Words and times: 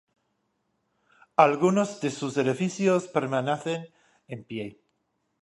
Algunos 1.35 2.01
de 2.01 2.09
sus 2.09 2.35
edificios 2.35 3.07
permanecen 3.07 3.89
en 4.27 4.43
pie. 4.43 4.79